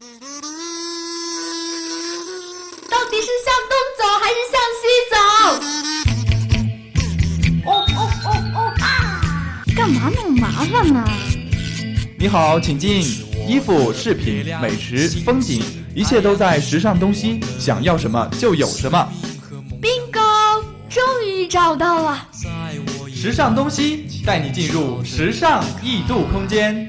[0.00, 0.04] 到
[3.10, 5.16] 底是向东走还是向西走？
[7.66, 8.86] 哦哦哦哦啊！
[9.76, 11.02] 干嘛那么麻烦呢？
[12.16, 13.02] 你好，请进。
[13.48, 15.60] 衣服、饰品、美食、风景，
[15.96, 19.12] 一切都在时尚东西，想要什么就有什么。
[19.82, 22.28] bingo，终于找到了。
[23.12, 26.87] 时尚东西带你进入时尚异度空间。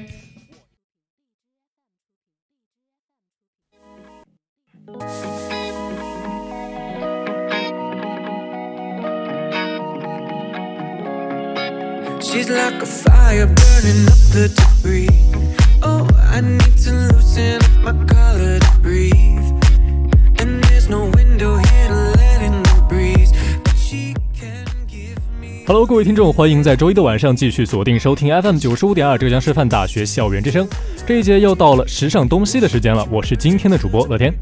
[25.72, 30.66] Hello，各位听众，欢迎在周一的晚上继续锁定收听 FM 九十五点二浙江师范大学校园之声。
[31.06, 34.34] 这一节又到了时尚东西的时间了，我是今天的主播乐天。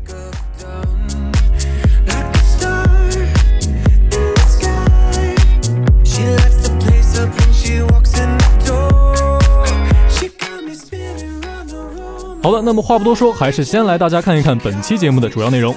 [12.42, 15.77] 好的，那么话不多说，还是先来大家看一看本期节目的主要内容。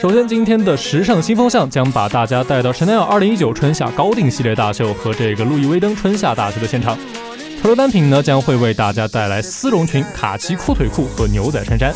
[0.00, 3.00] 首先，今天的时尚新风向将把大家带到 Chanel
[3.36, 6.96] 2019春夏高定系列大秀和这个路易威登春夏大秀的现场。
[7.60, 11.92] 潮流单品呢将会为大家带来丝绒裙、卡其阔腿裤和牛仔衬衫。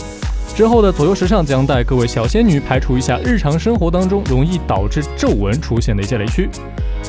[0.54, 6.50] 之后的左右时尚将带各位小仙女排除一下日常生活当中容易导致皱纹出现的一些雷区。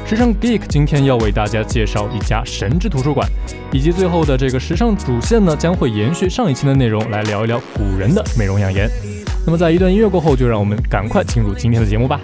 [0.06, 3.28] 时尚 Geek 今天要为大家介绍一家神之图书馆，
[3.74, 8.90] 以及最后的这个时尚主线呢将会延续上一期的内容来聊一聊古人的美容养颜。
[9.46, 12.20] 那么在一段音乐过后，就让我们赶快进入今天的节目吧。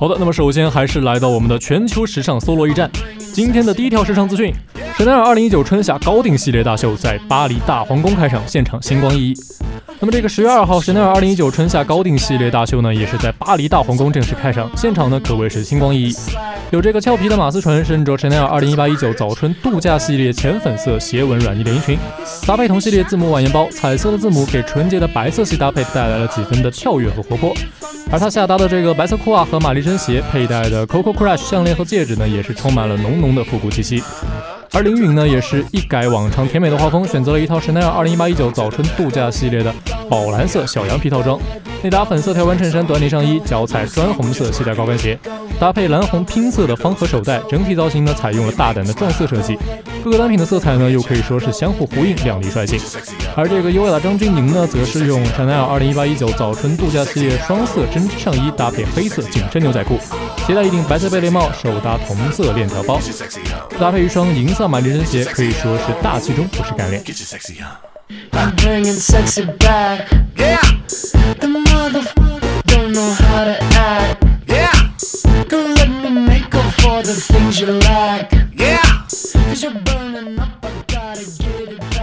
[0.00, 2.90] 好的，那么首先还是来到我们的全球时尚搜罗驿站。
[3.34, 4.50] 今天的第一条时尚资讯
[4.96, 9.69] ：Chanel 2019春夏高定系列大秀在巴黎大皇宫开场，现场星光熠熠。
[10.02, 16.32] 那么这个十月二号，Chanel 2019春夏高定系列大秀呢，也是在巴黎大皇宫正式开场，现场呢可谓是星光熠熠。
[16.70, 21.98] 有这个俏皮的马思纯身着 Chanel 2018-19早春度假系列浅粉色斜纹软呢连衣裙，
[22.46, 27.54] 搭配同系列字母晚宴包，彩色的字母给纯洁的白色系搭配带来了几分的跳跃和活泼。
[28.10, 34.02] 而她下搭的这个白色裤袜和玛丽珍鞋，佩戴的 Coco Crush 项链和戒指呢，也是充满了浓浓的复古气息。
[34.72, 39.74] 而林允呢，也是一改往常甜美的画风，选择了一套 Chanel 2018-19早春度假系列的
[40.08, 41.38] 宝蓝色小羊皮套装，
[41.82, 45.18] 内搭粉色条纹衬衫、短底上衣，脚踩砖红色系带高跟鞋，
[45.58, 49.58] 搭配蓝红拼色的方盒手袋，整体造型呢采用了大胆的撞色设计，
[50.04, 52.78] 各个单品的色彩呢又可以说是相互呼应，靓丽率性。
[53.34, 59.98] 而这个优雅的张钧甯呢，则是用 Chanel 2018-19早春度假系列双色针织上衣搭配黑色紧身牛仔裤，
[60.46, 63.00] 携带一顶白色贝雷帽，手搭同色链条包，
[63.78, 67.02] 搭配一双银色那买这双鞋可以说是大气中不失干练。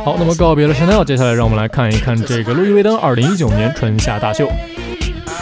[0.03, 4.51] 好，那么告别了 Chanel，接下来让我们来看一看这个路易威登2019年春夏大秀。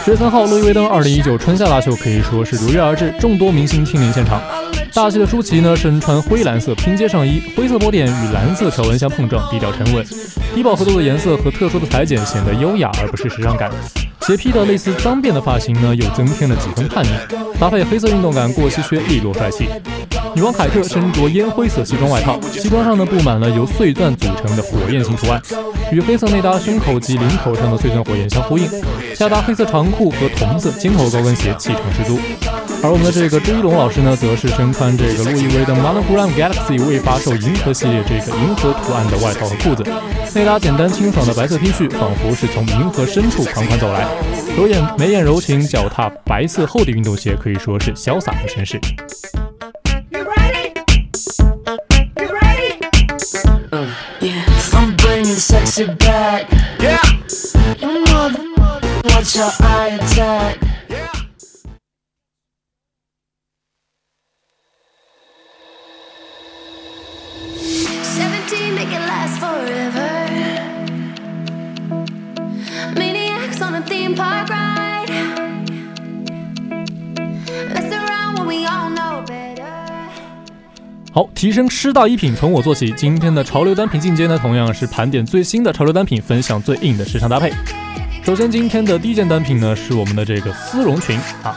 [0.06, 4.40] 十月三号，路易威登二零一九春夏大秀可以说是如约而至，众多明星亲临现场。
[4.94, 10.06] 大气的舒淇呢，身穿灰蓝色拼接上衣，灰色波点与蓝色条纹相碰撞，低调沉稳。
[10.54, 13.68] 低饱和度的颜色和特殊的裁剪显得优雅而不失时尚感。
[14.26, 17.10] 斜披的类似脏辫的发型呢，又增添了几分叛逆，
[17.60, 19.68] 搭配黑色运动感过膝靴，利落帅气。
[20.34, 25.40] 女王凯特身着烟灰色西装外套，西装上呢布满了由碎钻组成的火焰形图案，
[25.92, 28.68] 与黑色内搭胸口及领口上的碎钻火焰相呼应。
[29.14, 32.18] 下搭黑色长裤和同色尖头高跟鞋，气场十足。
[32.82, 39.82] 而我们的这个朱一龙老师呢，则是身穿这个路易威登 Monogram Galaxy 未发售银河系列这个银河图案的外套和裤子，
[40.34, 44.06] 内搭简单清爽的白色 T 恤，仿佛是从银河深处款款走来。
[44.56, 48.80] 柔眼眉眼柔情，脚踏白色厚底运动鞋，可以说是潇洒和绅士。
[50.10, 50.72] You ready?
[52.16, 52.78] You ready?
[54.20, 54.44] Yeah.
[54.72, 56.46] I'm bringing sexy back.
[56.78, 56.98] Yeah.
[57.80, 58.40] You mother,
[59.04, 60.58] watch how I attack.
[68.02, 70.65] Seventeen, make it last forever.
[81.12, 82.92] 好，提升师大一品，从我做起。
[82.92, 87.52] 今天的潮流单品进阶呢，同样是盘点最新的潮流单品，分享最硬的时尚搭配。
[88.22, 91.54] 首先，今天的第一件单品呢，是我们的这个丝绒裙啊。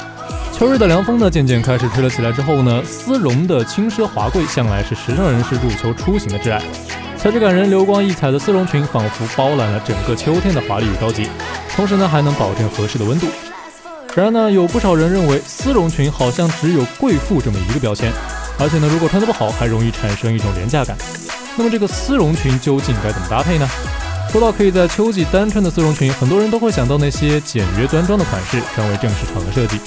[0.53, 6.61] 秋日的凉风呢，渐渐开始吹了起来之后呢，丝绒的轻奢华贵向来是时尚人士入秋出行的挚爱。
[7.17, 11.27] 材质感人、流光溢彩的丝绒裙，仿佛包揽了整个秋天的华丽与高级。
[11.75, 13.27] 同时呢，还能保证合适的温度。
[14.15, 18.11] 然而呢，有不少人认为丝绒裙好像只有贵妇这么一个标签，
[18.57, 20.97] 而且呢，如果穿得不好，还容易产生一种廉价感。
[21.55, 23.67] 那么这个丝绒裙究竟该怎么搭配呢？
[24.31, 29.79] 说到可以在秋季单穿的丝绒裙，很多人都会想到那些简约端庄的款式，成为正式场合设计。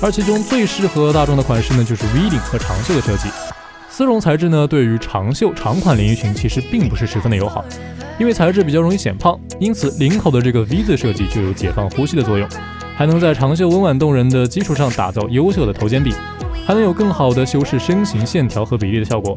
[0.00, 3.28] 而其中最适合大众的款式呢，就是 V 领和长袖的设计。
[4.00, 7.62] 丝绒材质呢，对于长袖长款连衣裙其实并不是十分的友好，
[8.18, 12.48] 因为材质比较容易显胖，因此领口的这个 V 字设计就有解放呼吸的作用，
[12.96, 16.14] 还能在长袖温婉动人的基础上打造优秀的头肩比，
[16.66, 19.36] 还能有更好的修饰身形线条和比例的效果。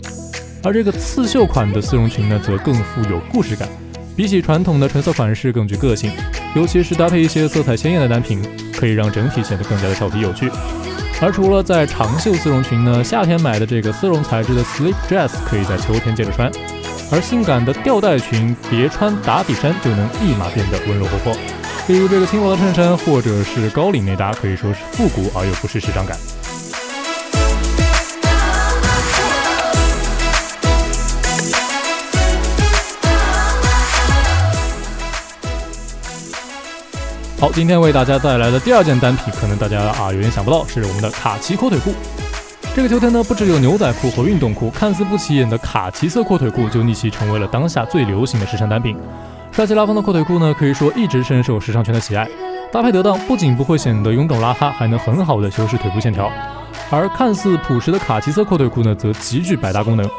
[0.63, 3.67] 而这个刺绣款的丝绒裙呢，则更富有故事感，
[4.15, 6.09] 比起传统的纯色款式更具个性，
[6.55, 8.41] 尤其是搭配一些色彩鲜艳的单品。
[8.75, 10.49] 可以让整体显得更加的俏皮有趣。
[11.23, 16.51] 而除了在长袖丝绒裙呢，夏天买的这个丝绒材质的 slip dress 可以在秋天接着穿。
[17.13, 21.33] 而性感的吊带裙叠穿打底衫就能立马变得温柔活泼。
[21.87, 26.17] 例如这个轻薄的衬衫或者是高领内搭，可以说是复古而又不失时尚感。
[37.43, 41.93] 好，今天为大家带来的第二件单品，可能大家啊有点想不到，是我们的卡其阔腿裤。
[42.73, 48.95] 这个秋天呢，不只有牛仔裤和运动裤，看似不起眼的卡其色阔腿裤就逆袭成为了当下最流行的时尚单品。
[49.51, 52.25] 帅气拉风的阔腿裤呢，可以说一直深受时尚圈的喜爱。
[52.71, 56.31] 搭配得当，不仅不会显得臃肿邋遢，还能很好的修饰腿部线条。
[56.89, 60.09] 而看似朴实的卡其色阔腿裤呢，则极具百搭功能。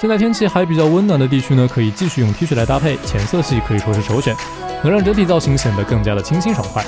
[0.00, 4.32] 现在天气还比较温暖的地区呢，可以继续用 T 恤来搭配，浅色系可以说是首选，
[4.84, 6.84] 能让整体造型显得更加的清新爽快。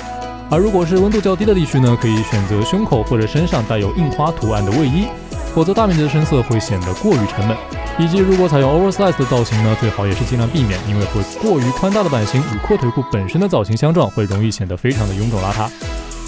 [0.49, 5.07] 而如果是温度较低的地区呢，可以选择胸口或者身上带有印花图案的卫衣，
[5.53, 7.57] 否则大面积的深色会显得过于沉闷。
[7.99, 15.69] 以及如果采用 oversize 的造型呢，最好也是尽量避免，因为会过于宽大的版型与阔腿裤本身的造型相撞，会容易显得非常的臃肿邋遢。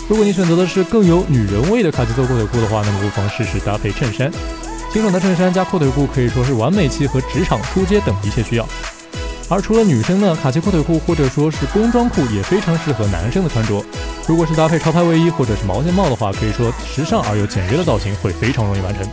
[0.10, 4.30] 如果你选择的是更有女人味的卡其色阔腿裤的话，那么不妨试试搭配衬衫。
[4.94, 8.70] 清爽的衬衫加阔腿裤可以说是完美契合职场、出街等一切需要。
[9.50, 13.84] 而除了女生呢，卡其阔腿裤或者说是工装裤也非常适合男生的穿着。
[14.28, 19.04] 如果是搭配潮牌卫衣或者是毛线帽的话，可以说时尚而又简约的造型会非常容易完成。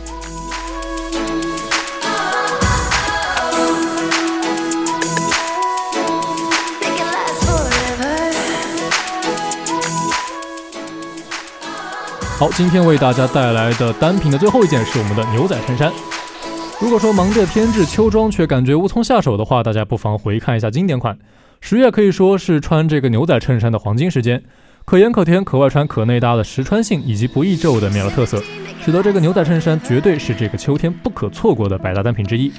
[12.41, 15.93] 好，今天为大家带来的单品的最后一件是我们的牛仔衬衫。
[16.81, 21.15] 如果说忙着添置秋装却感觉无从下手的话，大家不妨回看一下经典款。
[21.59, 24.41] 十月可以说是穿这个牛仔衬衫的黄金时间，
[24.85, 28.41] 可盐可甜可外穿可内搭的实穿性以及不易皱的面料特色，
[28.83, 32.51] 使得这个牛仔衬衫绝对是这个秋天不可错过的百搭单品之一。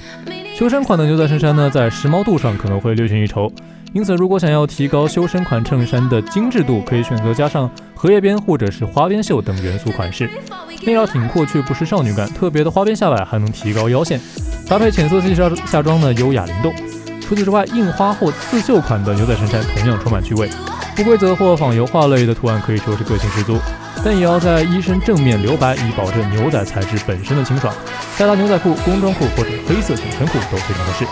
[0.55, 3.51] 修身款的牛仔衬衫呢，在时髦度上可能会略逊一筹。
[3.93, 10.27] 因此，如果想要提高修身款衬衫的精致度，可以选择加上荷叶边或者是花边袖等元素款式。
[10.81, 14.19] 面料挺阔却不失少女感，特别的花边下摆还能提高腰线，
[14.67, 16.73] 搭配浅色系下下装呢，优雅灵动。
[17.21, 20.49] 除此之外，印花或刺绣款的牛仔衬衫同样充满趣味，
[20.95, 23.59] 不规则或仿油画类的图案可以说是个性十足，
[24.03, 27.71] 但也要在衣身正面留白，以保证牛仔材质本身的清爽。
[28.17, 31.05] 再搭牛仔裤、工装裤或者黑色紧身裤都非常合适。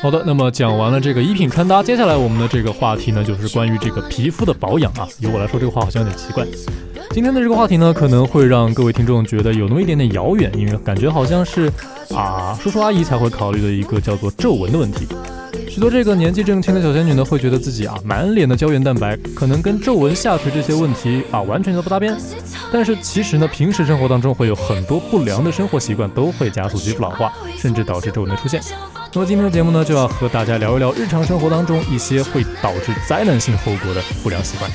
[0.00, 5.06] 好的，那么讲完了这个衣品穿搭，接下来我们的这个话题呢，就是关于这个皮肤的保养啊。
[5.20, 6.44] 由我来说，这个话好像有点奇怪。
[7.12, 11.70] 今天的这个话题呢，可能会让各位听众觉得有那么一点点遥远，因为感觉好像是
[12.12, 15.06] 啊叔叔阿姨才会考虑的一个叫做皱纹的问题。
[15.72, 22.14] 许多这个年纪正轻的小仙女呢，会觉得自己啊满脸的胶原蛋白，可能跟皱纹、下垂这些问题啊完全都不搭边。
[22.70, 28.60] 但是其实呢，平时生活当中会有很多不良的生活习惯，都会加速肌肤老化，甚至导致皱纹的出现。
[29.14, 34.70] 那么今天的节目呢，就要和大家聊一聊日常生活当中一些会导致灾难性后果的不良习惯。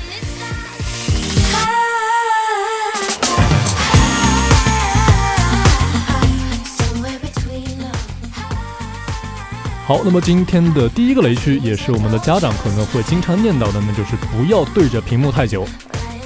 [9.88, 15.64] 好，那么今天的第一个雷区，也是我们的家长可能会经常念叨的，那就是不要对着屏幕太久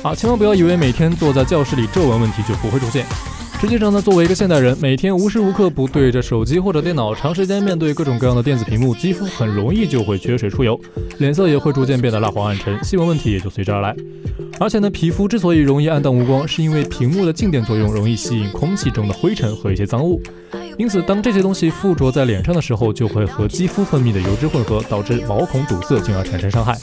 [0.02, 0.12] 啊！
[0.12, 3.06] 千万不要以为每天坐在教室里皱纹问题就不会出现。
[3.60, 10.76] 实际上呢，作为一个现代人，每天无时无刻不对着手机或者电脑，长时间面对各种各样的电子屏幕，肌肤很容易就会缺水出油，
[11.18, 13.94] 脸色也会逐渐变得蜡黄暗沉，细纹问题也就随之而来。
[14.58, 20.20] 而且呢，皮肤之所以容易暗淡无光，是因为屏幕的静电作用容易吸引空气中的灰尘和一些脏物，
[20.78, 26.76] 因此当这些东西附着在脸上的时候，就会和肌肤分泌的油脂混合，导致毛孔堵塞，进而产生伤害。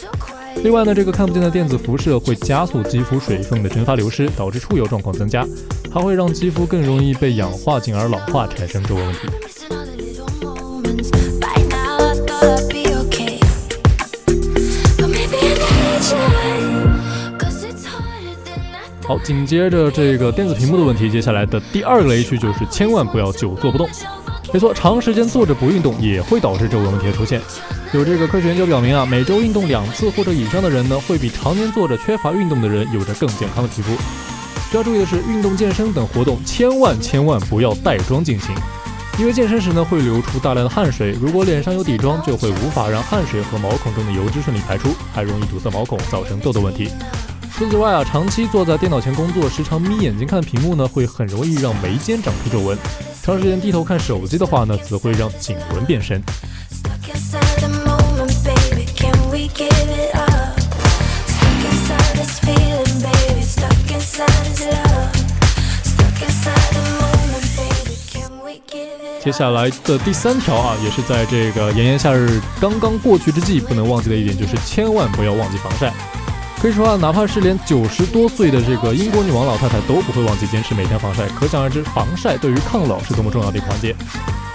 [0.63, 5.45] 另外呢，这个看不见的电子辐射会加速肌肤水分的蒸发流失，导致出油状况增加，
[5.91, 9.78] 还会让肌肤更容易被氧化，进而老化，产生皱纹问题。
[19.09, 23.89] 好，紧接着这个电子屏幕的问题，接下来的第二个雷区就是千万不要久坐不动。
[24.53, 27.41] 没错，长时间坐着不运动也会导致皱纹问题的出现。
[27.91, 33.97] 有这个科学研究表明啊，每周运动两次或者以上的人呢，会比常年坐着缺乏运动的人有着更健康的皮肤。
[34.69, 38.53] 需要注意的是，运动、健身等活动千万千万不要带妆进行，
[39.17, 46.91] 因为健身时呢会流出大量的汗水，如果脸上有底妆，就会无法让汗水和毛孔中的油脂顺利排出，还容易堵塞毛孔，造成痘痘问题。
[47.59, 52.77] 除此之外啊，长期坐在电脑前工作，时常眯眼睛看屏幕呢，会很容易让眉间长出皱纹。
[53.21, 56.23] 长时间低头看手机的话呢，则会让颈纹变深。
[69.21, 75.91] 接下来的第三条啊，也是在这个炎炎夏日刚刚过去之际，不能忘记的一点就是千万不要忘记防晒。
[76.61, 83.95] 可以说啊，哪怕是连九十多岁的这个英国女王老太太都不会忘记坚持每天防晒，可想而知，防晒对于抗老是多么重要的一个环节。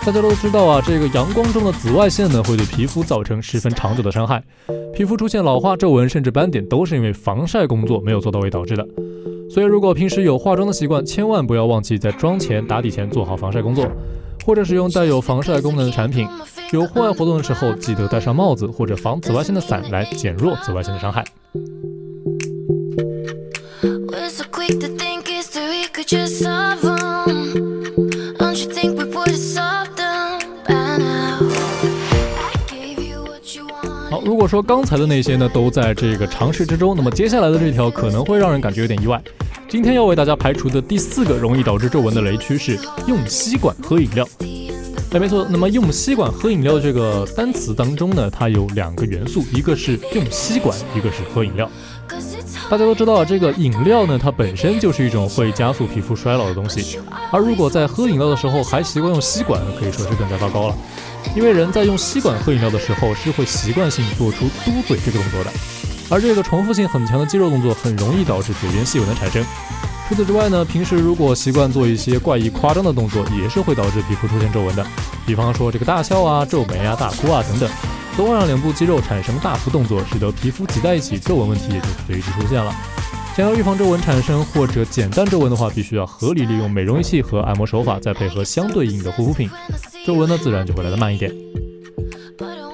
[0.05, 4.43] 大家都知道啊，这个阳光中的紫外线呢，会对皮肤造成十分长久的伤害，
[4.95, 8.87] 皮肤出现老化、皱纹甚至斑点，都是因为防晒工作没有做到位导致的。
[9.51, 13.91] 所以，如果平时有化妆的习惯，千万不要忘记在妆前、打底前做好防晒工作，
[14.45, 16.29] 或者使用带有防晒功能的产品。
[16.75, 21.25] 有户外活动的时候记得戴上帽子或者防紫外线的伞来减弱紫外线的伤害。
[34.11, 39.23] 好，如果说刚才的那些呢，都在这个常识之中，那么接下来的这条可能会让人感觉有点意外。
[39.69, 42.77] 今天要为大家排除的第四个容易导致皱纹的雷区是
[43.07, 44.29] 用吸管喝饮料。
[45.15, 51.71] 哎，没错，那么用吸管喝饮料这个单词当中呢，它有两个元素，一个是用吸管，一个是喝饮料。
[52.69, 56.99] 大家都知道，这个饮料呢，它本身就是一种会加速皮肤衰老的东西，
[57.31, 60.75] 而如果在喝饮料的时候还习惯用吸管，可以说是更加糟糕了。
[61.37, 65.51] 因为人在用吸管喝饮料的时候，是会习惯性做出嘟嘴这个动作的，
[66.11, 69.45] 而这个重复性很强的肌肉动作，很容易导致嘴边细纹的产生。
[70.07, 74.87] 除此之外呢，平时如果习惯做一些怪异夸张的动作，也是会导致皮肤出现皱纹的。
[75.27, 77.69] 比方说这个大笑啊、皱眉啊、大哭啊等等，
[78.17, 82.75] 都会让脸部肌肉产生大幅动作，使得皮肤挤在一起，皱纹问题也就随之出现了。
[83.35, 89.49] 想要预防皱纹产生或者减淡皱纹的话，必须要合理利用美容仪器和按摩手法，再配合相对应的护肤品，
[90.07, 91.33] 皱纹呢自然就会来得慢一点。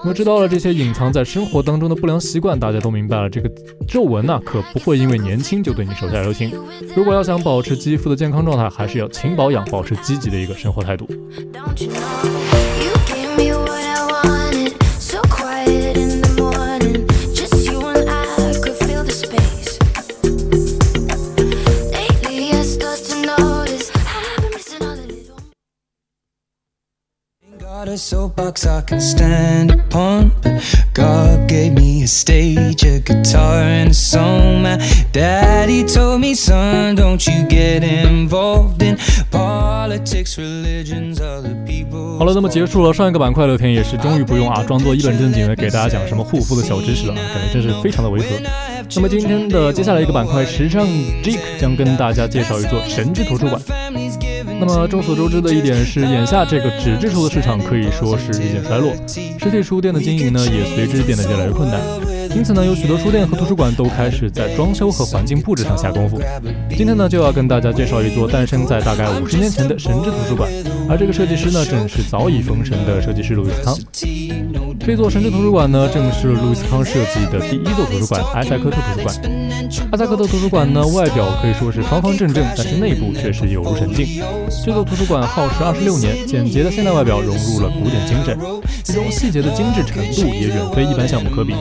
[0.03, 3.51] 那么知道了这些隐藏在生活当中的不良习惯，大家都明白了，这个
[3.87, 6.53] 皱纹呢、可不会因为年轻就对你手下留情。
[6.97, 11.07] 如果要想保持肌肤的健康状态，还是要勤保养，保持积极的一个生活态度。
[27.91, 30.63] A soapbox I can stand upon, but
[30.95, 34.63] God gave me a stage, a guitar, and a song.
[34.63, 34.79] My
[35.13, 38.97] daddy told me, son, don't you get involved in
[39.31, 42.19] politics, religions, other people.
[42.19, 48.27] 好了，那么结束了上一个板块聊天，也是终于不用啊装作一本正经的给大家讲什么护肤的小知识了，啊，感觉真是非常的违和。
[48.97, 50.87] 那么今天的接下来一个板块，时尚
[51.23, 53.61] Jake 将跟大家介绍一座神之图书馆。
[54.59, 58.93] 那么众所周知的一点是，眼下这个纸质书的市场可以说是日渐衰落，
[59.39, 61.81] 实体书店的经营呢也随之变得越来越困难。
[62.37, 66.21] 因此呢，有许多书店和图书馆都开始在装修和环境布置上下功夫。
[66.77, 70.51] 今天呢，就要跟大家介绍一座诞生在大概五十年前的神之图书馆，
[70.89, 74.60] 而这个设计师呢，正是早已封神的设计师路易斯康。
[74.87, 79.15] 这座神之图书馆呢，正是路易斯康设计的第一座图书馆——埃塞克特图书馆。
[79.93, 84.07] 埃塞克特图书馆呢，外表可以说是方方正正，但是内部却是有如神境。
[84.65, 88.37] 这座图书馆耗时二十六年，简洁的现代外表融入了古典精神，
[88.83, 91.55] 其中细节的精致程度也远非一般项目可比。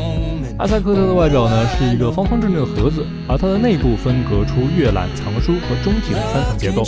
[0.60, 6.84] 埃塞克特的外表呢是一个方方正正的盒子，而它的内部分隔出阅览、藏书和中庭三层结构。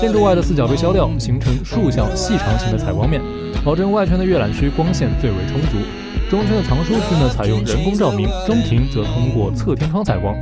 [0.00, 3.20] 建筑外的四角被削掉，形成竖向细长形的采光面，
[3.64, 5.78] 保证外圈的阅览区光线最为充足。
[6.28, 10.34] 中圈的藏书区呢采用人工照明，中庭则通过侧天窗采光。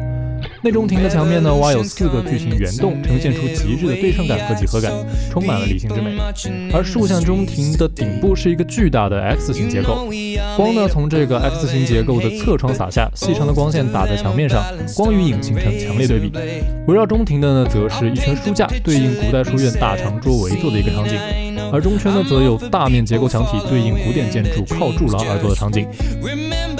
[0.62, 4.90] 内中庭的墙面呢，挖有四个巨型圆洞，呈现出极致的对称感和几何感，
[5.30, 6.16] 充满了理性之美。
[6.72, 10.08] 而竖向中庭的顶部是一个巨大的 X 型结构，
[10.56, 14.64] 光呢从这个 X 型结构的侧窗洒下，细长的光线打在墙面上，
[14.96, 16.32] 光与影形成强烈对比。
[16.86, 21.18] 围绕中庭的呢，则是一圈书架，对应古代书院大长桌围坐的一个场景。
[21.72, 25.86] 而中圈呢，则有大面结构墙体，对应古典建筑靠柱廊而做的场景。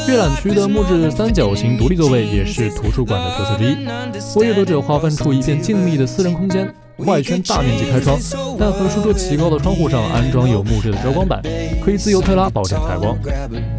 [0.08, 6.72] 阅览区的木质三角形独立座位也是图书馆的特色之一，为阅读者划分出一片静谧的私人空间。
[7.06, 8.18] 外圈大面积开窗，
[8.60, 11.40] 但和书桌齐高的窗户上安装有木质的遮光板，
[11.82, 13.16] 可以自由推拉，保证采光。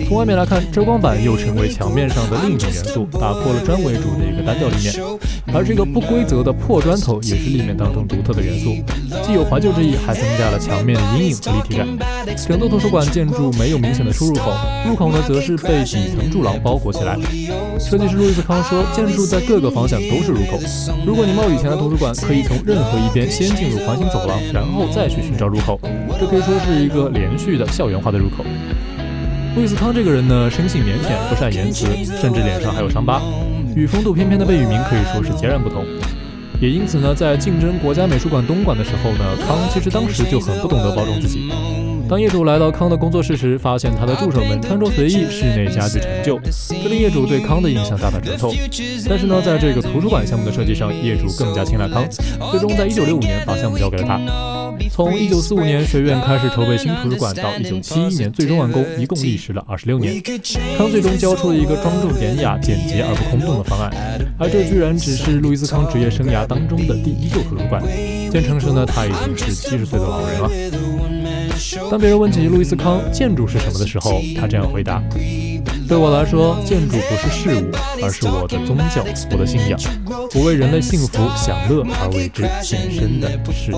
[0.08, 4.92] 从外面来看，遮光板又成为墙面上的另一种元素，打破了砖为主的一个单调立面。
[5.54, 8.74] 而这个不规则的破砖头也是立面当中独特的元素，
[9.22, 11.88] 既有怀旧之意，还增加了墙面的阴影和立体感。
[12.36, 14.52] 整座图书馆建筑没有明显的出入口，
[14.88, 17.16] 入口呢则是被底层柱廊包裹起来。
[17.78, 20.58] 设计师路易斯康说，建筑在各个方向都是入口。
[21.06, 25.80] 如果你冒雨前来图书馆，可以从任何一边先进入环形走廊，然后后再去寻找入口。
[26.20, 28.44] 这可以说是一个连续的校园化的入口。
[29.56, 33.22] 路易斯康这个人呢，生性腼腆，不善言辞，甚至脸上还有伤疤，
[33.76, 35.86] 与风度翩翩的贝聿铭可以说是截然不同。
[36.62, 41.52] 也因此呢，在竞争国家美术馆东莞的时候呢，康其实当时就很不懂得包装自己。
[42.12, 46.38] 当业主来到康的工作室时，发现他的助手们穿着随意，室内家具陈旧，
[46.70, 48.54] 这令业主对康的印象大打折扣。
[49.08, 52.06] 但是呢，在这个图书馆项目的设计上，业主更加青睐康，
[52.52, 54.20] 最终在一九六五年把项目交给了他。
[54.90, 60.22] 从一九四五年学院开始筹备新图书馆，到一九七一年最终完工，一共历时了二十六年。
[60.78, 63.90] 康最终交出了一个庄重典雅、简洁而不空洞的方案，
[64.38, 67.82] 而这居然只是路易斯康职业生涯当中的第一座图书馆。
[68.30, 70.50] 建成时呢，他已经是七十岁的老人了。
[71.92, 75.04] 当别人问起路易斯康建筑是什么的时候，他这样回答
[75.90, 77.70] ：“对我来说，建筑不是事物，
[78.02, 79.78] 而是我的宗教，我的信仰，
[80.34, 83.78] 我为人类幸福享乐而为之献身的事业。”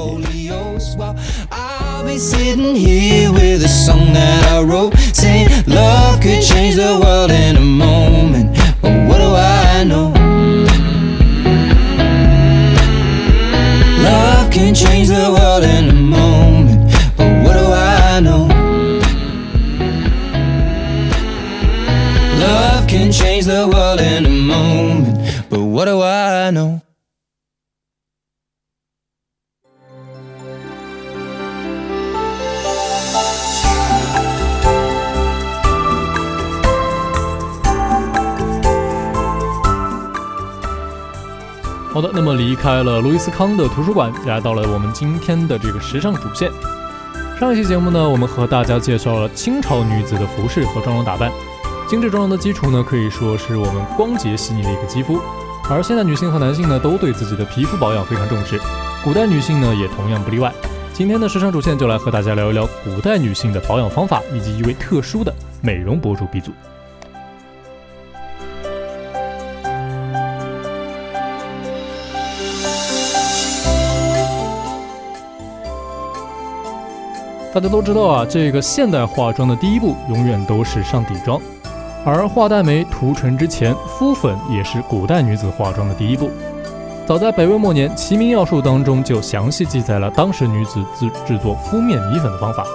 [14.53, 16.02] Can change the world in a.
[22.93, 25.17] can change the world in a moment.
[25.49, 26.79] But what do I know?
[41.91, 46.51] 好的，那么离开了路易斯康的图书馆，来到了我们今天的这个时尚主线。
[47.39, 51.31] 上一期节目呢，我们和大家介绍了清朝女子的服饰和妆容打扮。
[51.87, 55.19] 精致妆容的基础呢，可以说是我们光洁细腻的一个肌肤。
[55.69, 58.59] 而现代女性和男性呢，都对自己的皮肤保养非常重视，
[59.03, 60.51] 古代女性呢也同样不例外。
[60.91, 66.51] 今天的时尚主线就来和大家聊一聊古代女性的保养方法，以及一位特殊的美容博主鼻祖。
[77.53, 81.39] 大家都知道啊，这个现代化妆的第一步永远都是上底妆，
[82.05, 86.29] 而画黛眉、涂唇之前，敷粉也是古代女子化妆的第一步。
[87.05, 92.65] 早在北魏末年，《齐民要术》当中就详细记载了当时女子制制作敷面米粉的方法。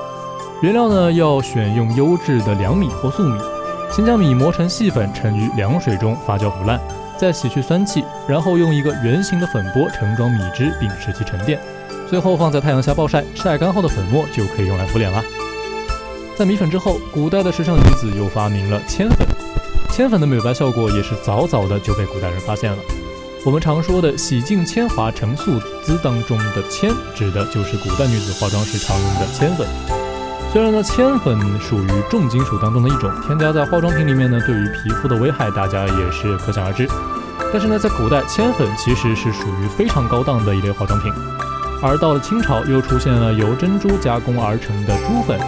[0.62, 3.38] 原料呢，要选用优质的凉米或粟米，
[3.90, 6.80] 先将米磨成细粉，沉于凉水中发酵腐烂，
[7.16, 11.58] 再洗去酸气，然后用一个圆形的粉钵盛装米汁，并使其沉淀。
[12.08, 15.22] 最后放在太阳下暴晒，晒干后的粉末就可以用来敷脸了。
[16.38, 19.26] 在米粉之后，古代的时尚女子又发明了铅粉。
[19.90, 22.78] 铅粉的美白效果也是早早的就被古代人发现了。
[23.44, 29.66] 我们常说的“洗净铅华成素姿”当中的“铅”，指的就是古代女子化妆时常用的铅粉。
[30.52, 36.86] 虽然呢，铅粉属于重金属当中的一种，添加在化妆品里面呢，对于皮肤的危害大家也是可想而知。
[37.52, 41.12] 但是呢，在古代，铅粉其实是属于非常高档的一类化妆品。
[41.82, 45.40] 而到了清朝，又出现了由珍珠加工而成的珠粉，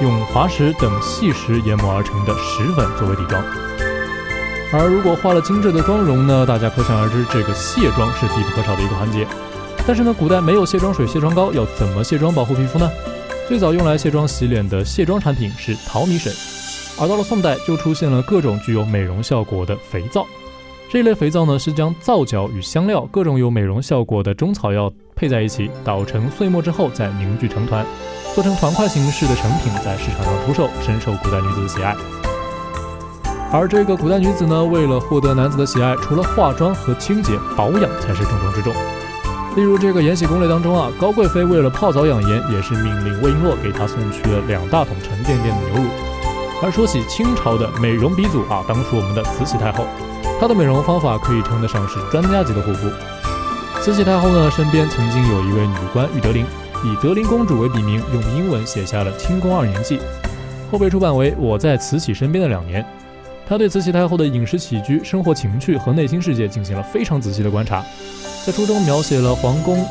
[0.00, 3.42] 用滑石等细石研磨而成的石粉作为底妆。
[4.72, 9.26] 而如果化了精致的妆容呢，大家可想而知，这个卸妆是必不可少的一个环节。
[9.86, 12.90] 但是呢，古代没有卸妆水、卸妆膏，要怎么卸妆保护皮肤呢？
[13.48, 16.30] 最早用来卸妆洗脸的卸妆产品是淘米水，
[17.00, 20.26] 而到了宋代就出现了各种具有美容效果的肥皂。
[20.90, 27.84] 这类肥皂呢，是将皂角与香料、各种有美容效果的中草药配在一起，捣成碎末之后再凝聚成团，
[28.34, 31.94] 做成团块形式的成品，在市场上出售，深受古代女子的喜爱。
[33.52, 38.72] 而这个古代女子呢，为了获得男子的喜爱，除了化妆和清洁，保养才是重中之重。
[39.56, 45.88] 例如这个《延禧攻略》当中啊，高贵妃为了泡澡养颜，也是命令魏璎珞给她送去了两大桶沉甸甸的牛乳。
[46.62, 49.84] 而说起清朝的美容鼻祖啊，当属我们的慈禧太后，
[50.40, 52.88] 她的美容方法可以称得上是专家级的护肤。
[53.82, 56.44] 慈禧太后呢，身边曾经有一位女官玉德琳，
[56.84, 59.98] 以德琳公主为笔名，用英文写下了《清宫二年记》，
[60.70, 62.82] 后被出版为《我在慈禧身边的两年》。
[63.48, 67.82] 他对慈禧太后的饮食起居、生活情趣和内心世界进行了非常仔细的观察，
[68.46, 69.84] 在书中描写了皇宫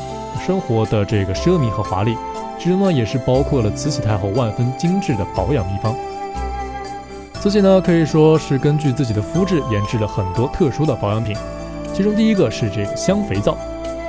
[0.46, 2.16] 生活的这个奢靡和华丽，
[2.58, 5.94] 其中呢也是包括了慈禧太后万分精致的保养秘方。
[7.40, 11.36] 慈禧呢可以说是根据自己的肤质研制了很多特殊的保养品，
[11.94, 13.56] 其中第一个是这个香肥皂，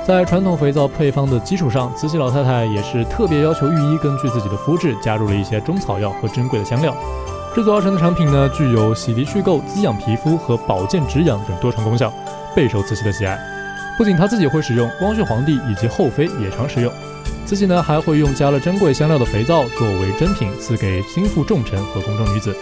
[0.04, 6.92] 在传统肥皂配方的基础上，慈禧老太太也是特别要求御医根据自己的肤质加入了一些中草药和珍贵的香料。
[7.54, 12.12] 制作而成的产品呢，具有洗涤去垢、滋养皮肤和保健止痒等多重功效，
[12.54, 13.38] 备受慈禧的喜爱。
[13.96, 16.92] 不仅她自己会使用，光绪皇帝以及后妃也常使用。
[17.46, 22.54] 慈禧呢，还会用加了珍贵香料的肥皂作为珍品赐给心腹重臣和宫中女子。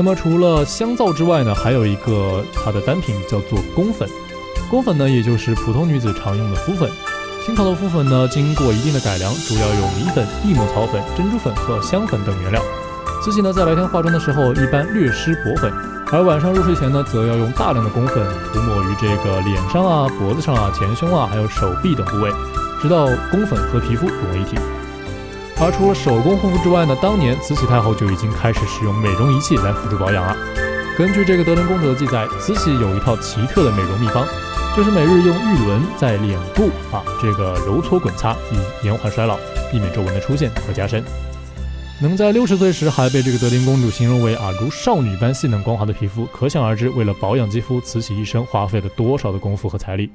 [0.00, 4.08] 那么除了香皂之外呢，还有一个它的单品叫做宫粉。
[4.70, 6.90] 宫粉呢，也就是普通女子常用的敷粉。
[7.44, 12.62] 清朝的敷粉呢，经过一定的改良，主要有米粉、益母草粉、珍珠粉和香粉等原料。
[13.22, 15.70] 慈禧呢，在白天化妆的时候，一般略施薄粉，
[16.10, 22.32] 而晚上入睡前呢，则要用大量的宫粉涂抹于这个脸上啊、脖子上啊、前胸啊，还有手臂等部位，
[22.80, 24.56] 直到宫粉和皮肤融为一体。
[25.62, 30.34] 而除了手工护肤之外呢，当年慈禧太后就已经开始使用美容仪器来辅助保养了。
[30.96, 34.26] 根据这个德龄公主的记载，慈禧有一套奇特的美容秘方，
[34.74, 39.36] 就是每日用玉轮在脸部啊这个揉搓滚擦，以延缓衰老，
[39.70, 41.04] 避免皱纹的出现和加深。
[42.00, 50.10] 能在六十岁时还被这个德龄公主形容为啊如少女般细嫩光滑的皮肤，可想而知，为了保养肌肤，慈禧一生花费了多少的功夫和财力。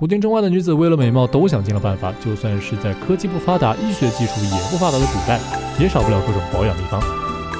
[0.00, 5.38] 古今中外的女子为了美貌都想尽了办法，就算是在科技不发达、医学技术也不发达的古代，
[5.78, 6.98] 也少不了各种保养秘方。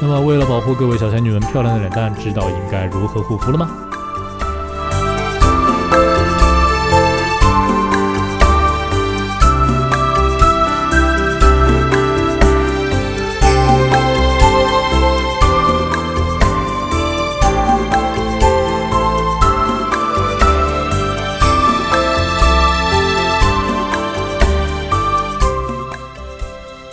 [0.00, 3.68] 那么，为了保护各位小仙女们漂亮的脸蛋，知道应该如何护肤了吗？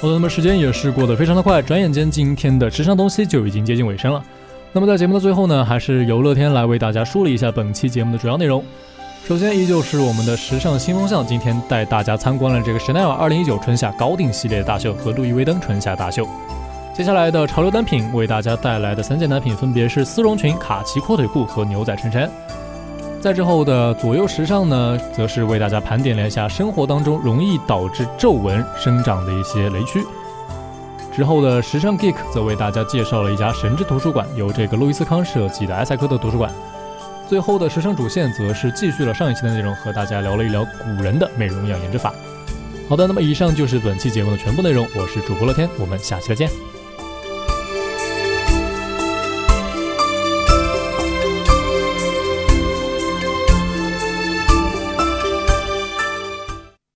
[0.08, 4.24] 好的，那么时间也是过得非常的快，转眼间今天的时尚东西就已经接近尾声了。
[4.72, 8.64] 那么在节目的最后呢，还是由乐天来为大家梳理一下本期节目的主要内容。
[9.28, 16.26] 首先依旧是我们的时尚新风向，今天带大家参观了这个 Chanel 2019春夏高定系列大秀和路易威登春夏大秀。
[16.96, 22.32] 接下来的潮流单品为大家带来的三件单品分别是丝绒裙、卡其阔腿裤和牛仔衬衫。
[23.20, 30.02] 在之后的左右时尚呢，则是为大家盘点了一下生活当中容易导致皱纹生长的一些雷区。
[31.12, 36.50] 之后的时尚 geek 则为大家介绍了一家神之图书馆，由这个路易斯康设计的埃塞克特图书馆。
[37.28, 42.14] 最后的时尚主线则是继续了上一期的内容，和大家聊了一聊古人的美容养颜之法。
[42.88, 46.77] 好的，那么以上就是本期节目的全部内容，我是主播乐天，我们下期再见。